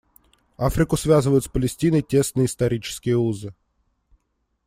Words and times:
Африку 0.57 0.97
связывают 0.97 1.43
с 1.43 1.47
Палестиной 1.47 2.01
тесные 2.01 2.47
исторические 2.47 3.17
узы. 3.17 3.53